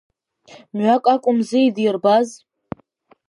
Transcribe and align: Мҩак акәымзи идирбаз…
Мҩак 0.75 1.05
акәымзи 1.13 1.59
идирбаз… 1.67 2.29